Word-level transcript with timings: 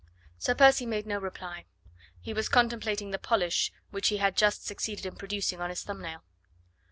Sir 0.39 0.55
Percy 0.55 0.87
made 0.87 1.05
no 1.05 1.19
reply. 1.19 1.65
He 2.19 2.33
was 2.33 2.49
contemplating 2.49 3.11
the 3.11 3.19
polish 3.19 3.71
which 3.91 4.07
he 4.07 4.17
had 4.17 4.35
just 4.35 4.65
succeeded 4.65 5.05
in 5.05 5.15
producing 5.15 5.61
on 5.61 5.69
his 5.69 5.83
thumbnail. 5.83 6.23